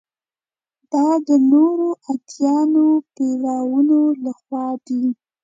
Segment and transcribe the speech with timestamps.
[0.91, 4.99] دا د نورو ادیانو پیروانو له خوا ده.